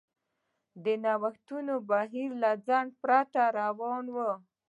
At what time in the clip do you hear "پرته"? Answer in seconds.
3.03-3.41